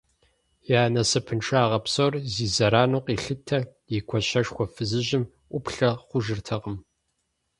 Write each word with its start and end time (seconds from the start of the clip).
Я 0.79 0.81
насыпыншагъэ 0.93 1.79
псор 1.83 2.13
зи 2.33 2.47
зэрану 2.55 3.03
къилъытэ 3.05 3.59
и 3.95 3.97
гуащэшхуэ 4.07 4.65
фызыжьым 4.73 5.23
ӏуплъэ 5.51 5.89
хъужыртэкъым. 6.07 6.77